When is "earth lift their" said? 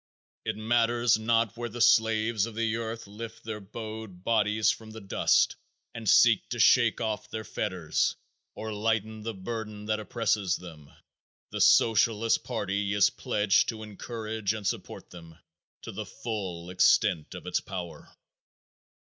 2.77-3.59